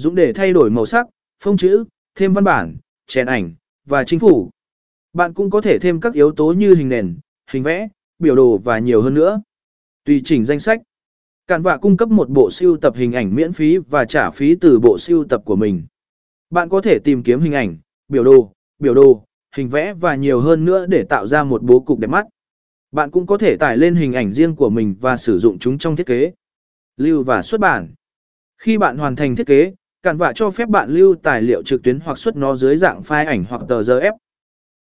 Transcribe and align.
Dùng 0.00 0.14
để 0.14 0.32
thay 0.32 0.52
đổi 0.52 0.70
màu 0.70 0.86
sắc, 0.86 1.06
phông 1.42 1.56
chữ, 1.56 1.84
thêm 2.14 2.32
văn 2.32 2.44
bản, 2.44 2.76
chèn 3.06 3.26
ảnh, 3.26 3.54
và 3.86 4.04
chính 4.04 4.18
phủ. 4.18 4.50
Bạn 5.12 5.34
cũng 5.34 5.50
có 5.50 5.60
thể 5.60 5.78
thêm 5.78 6.00
các 6.00 6.14
yếu 6.14 6.32
tố 6.32 6.52
như 6.52 6.74
hình 6.74 6.88
nền, 6.88 7.16
hình 7.50 7.62
vẽ, 7.62 7.88
biểu 8.18 8.36
đồ 8.36 8.58
và 8.58 8.78
nhiều 8.78 9.02
hơn 9.02 9.14
nữa. 9.14 9.42
Tùy 10.04 10.20
chỉnh 10.24 10.44
danh 10.44 10.60
sách. 10.60 10.80
Cản 11.46 11.62
vạ 11.62 11.76
cung 11.76 11.96
cấp 11.96 12.08
một 12.08 12.28
bộ 12.28 12.50
siêu 12.50 12.76
tập 12.76 12.94
hình 12.96 13.12
ảnh 13.12 13.34
miễn 13.34 13.52
phí 13.52 13.78
và 13.78 14.04
trả 14.04 14.30
phí 14.30 14.54
từ 14.60 14.80
bộ 14.80 14.98
siêu 14.98 15.24
tập 15.24 15.42
của 15.44 15.56
mình. 15.56 15.82
Bạn 16.50 16.68
có 16.68 16.80
thể 16.80 16.98
tìm 16.98 17.22
kiếm 17.22 17.40
hình 17.40 17.52
ảnh, 17.52 17.78
biểu 18.08 18.24
đồ, 18.24 18.52
biểu 18.78 18.94
đồ, 18.94 19.24
hình 19.56 19.68
vẽ 19.68 19.94
và 19.94 20.14
nhiều 20.14 20.40
hơn 20.40 20.64
nữa 20.64 20.86
để 20.86 21.04
tạo 21.04 21.26
ra 21.26 21.44
một 21.44 21.62
bố 21.62 21.80
cục 21.80 21.98
đẹp 21.98 22.10
mắt. 22.10 22.26
Bạn 22.92 23.10
cũng 23.10 23.26
có 23.26 23.38
thể 23.38 23.56
tải 23.56 23.76
lên 23.76 23.94
hình 23.94 24.12
ảnh 24.12 24.32
riêng 24.32 24.56
của 24.56 24.70
mình 24.70 24.94
và 25.00 25.16
sử 25.16 25.38
dụng 25.38 25.58
chúng 25.58 25.78
trong 25.78 25.96
thiết 25.96 26.06
kế, 26.06 26.32
lưu 26.96 27.22
và 27.22 27.42
xuất 27.42 27.60
bản. 27.60 27.94
Khi 28.58 28.78
bạn 28.78 28.98
hoàn 28.98 29.16
thành 29.16 29.36
thiết 29.36 29.46
kế, 29.46 29.72
Cản 30.02 30.16
vạ 30.16 30.32
cho 30.34 30.50
phép 30.50 30.68
bạn 30.68 30.90
lưu 30.90 31.14
tài 31.22 31.42
liệu 31.42 31.62
trực 31.62 31.82
tuyến 31.82 32.00
hoặc 32.00 32.18
xuất 32.18 32.36
nó 32.36 32.56
dưới 32.56 32.76
dạng 32.76 33.00
file 33.00 33.26
ảnh 33.26 33.44
hoặc 33.48 33.62
tờ 33.68 33.80
RF. 33.80 34.12